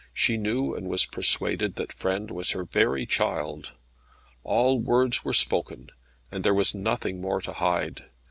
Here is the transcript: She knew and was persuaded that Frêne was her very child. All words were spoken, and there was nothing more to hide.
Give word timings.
She 0.15 0.35
knew 0.35 0.73
and 0.73 0.87
was 0.87 1.05
persuaded 1.05 1.75
that 1.75 1.89
Frêne 1.89 2.31
was 2.31 2.53
her 2.53 2.65
very 2.65 3.05
child. 3.05 3.73
All 4.43 4.79
words 4.81 5.23
were 5.23 5.31
spoken, 5.31 5.91
and 6.31 6.43
there 6.43 6.55
was 6.55 6.73
nothing 6.73 7.21
more 7.21 7.39
to 7.41 7.53
hide. 7.53 8.05